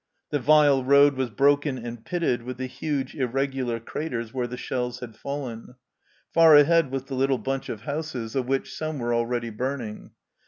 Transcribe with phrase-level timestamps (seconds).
[0.31, 4.99] The vile road was broken and pitted with the huge, irregular craters where the shells
[4.99, 5.75] had fallen.
[6.33, 10.09] Far ahead was the little bunch of houses, of which some were already burning.